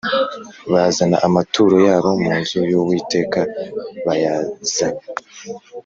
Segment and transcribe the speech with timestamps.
[0.71, 3.39] bazana amaturo yabo mu nzu y Uwiteka
[4.05, 5.03] bayazanye